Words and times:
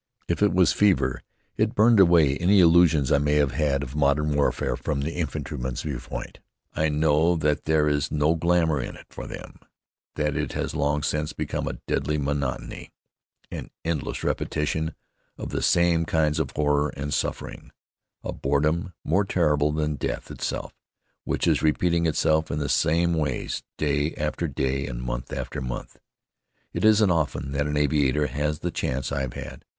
If 0.27 0.41
it 0.41 0.51
was 0.51 0.73
fever, 0.73 1.21
it 1.57 1.75
burned 1.75 1.99
away 1.99 2.35
any 2.37 2.59
illusions 2.59 3.11
I 3.11 3.19
may 3.19 3.35
have 3.35 3.51
had 3.51 3.83
of 3.83 3.95
modern 3.95 4.33
warfare 4.35 4.75
from 4.75 5.01
the 5.01 5.11
infantryman's 5.13 5.83
viewpoint. 5.83 6.39
I 6.73 6.89
know 6.89 7.35
that 7.35 7.65
there 7.65 7.87
is 7.87 8.11
no 8.11 8.33
glamour 8.33 8.81
in 8.81 8.95
it 8.95 9.05
for 9.11 9.27
them; 9.27 9.59
that 10.15 10.35
it 10.35 10.53
has 10.53 10.73
long 10.73 11.03
since 11.03 11.33
become 11.33 11.67
a 11.67 11.73
deadly 11.85 12.17
monotony, 12.17 12.91
an 13.51 13.69
endless 13.85 14.23
repetition 14.23 14.95
of 15.37 15.49
the 15.49 15.61
same 15.61 16.05
kinds 16.05 16.39
of 16.39 16.49
horror 16.55 16.89
and 16.97 17.13
suffering, 17.13 17.71
a 18.23 18.33
boredom 18.33 18.93
more 19.03 19.23
terrible 19.23 19.71
than 19.71 19.97
death 19.97 20.31
itself, 20.31 20.73
which 21.25 21.45
is 21.45 21.61
repeating 21.61 22.07
itself 22.07 22.49
in 22.49 22.57
the 22.57 22.69
same 22.69 23.13
ways, 23.13 23.61
day 23.77 24.15
after 24.15 24.47
day 24.47 24.87
and 24.87 25.03
month 25.03 25.31
after 25.31 25.61
month. 25.61 25.99
It 26.73 26.83
isn't 26.83 27.11
often 27.11 27.51
that 27.51 27.67
an 27.67 27.77
aviator 27.77 28.25
has 28.25 28.61
the 28.61 28.71
chance 28.71 29.11
I've 29.11 29.33
had. 29.33 29.63